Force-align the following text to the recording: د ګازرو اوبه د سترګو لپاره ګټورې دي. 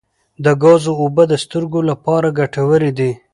د 0.43 0.45
ګازرو 0.63 0.93
اوبه 1.01 1.23
د 1.31 1.33
سترګو 1.43 1.79
لپاره 1.89 2.35
ګټورې 2.39 2.91
دي. 2.97 3.11